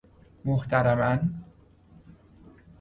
محترما 0.45 1.19
ً 1.23 1.29